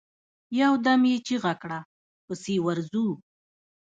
[0.59, 1.79] يودم يې چيغه کړه!
[2.25, 3.07] پسې ورځو.